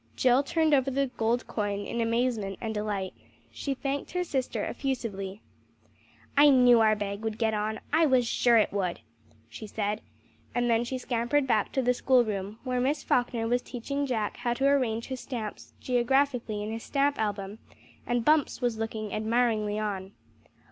[0.15, 3.13] Jill turned over the gold coin in amazement and delight.
[3.51, 5.43] She thanked her sister effusively.
[6.35, 9.01] "I knew our bag would get on, I was sure it would,"
[9.47, 10.01] she said;
[10.55, 14.37] and then she scampered back to the school room, where Miss Falkner was teaching Jack
[14.37, 17.59] how to arrange his stamps geographically in his stamp album,
[18.07, 20.13] and Bumps was looking admiringly on.